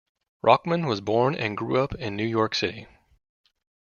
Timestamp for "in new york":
1.93-2.55